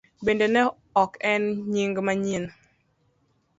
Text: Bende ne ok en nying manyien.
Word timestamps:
Bende 0.25 0.45
ne 0.53 0.61
ok 1.03 1.11
en 1.33 1.43
nying 1.73 1.95
manyien. 2.05 2.45